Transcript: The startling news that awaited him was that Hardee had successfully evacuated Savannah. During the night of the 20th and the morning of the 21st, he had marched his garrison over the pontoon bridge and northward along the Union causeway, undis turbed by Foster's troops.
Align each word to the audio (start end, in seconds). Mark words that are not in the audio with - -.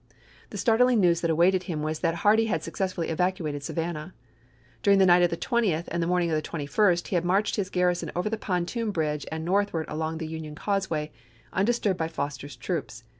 The 0.49 0.57
startling 0.57 0.99
news 0.99 1.21
that 1.21 1.29
awaited 1.29 1.61
him 1.69 1.83
was 1.83 1.99
that 1.99 2.15
Hardee 2.25 2.47
had 2.47 2.63
successfully 2.63 3.09
evacuated 3.09 3.61
Savannah. 3.61 4.15
During 4.81 4.97
the 4.97 5.05
night 5.05 5.21
of 5.21 5.29
the 5.29 5.37
20th 5.37 5.83
and 5.89 6.01
the 6.01 6.07
morning 6.07 6.31
of 6.31 6.35
the 6.35 6.41
21st, 6.41 7.09
he 7.09 7.13
had 7.15 7.23
marched 7.23 7.55
his 7.55 7.69
garrison 7.69 8.11
over 8.15 8.27
the 8.27 8.35
pontoon 8.35 8.89
bridge 8.89 9.27
and 9.31 9.45
northward 9.45 9.85
along 9.87 10.17
the 10.17 10.25
Union 10.27 10.55
causeway, 10.55 11.11
undis 11.53 11.79
turbed 11.79 11.97
by 11.97 12.07
Foster's 12.07 12.55
troops. 12.55 13.03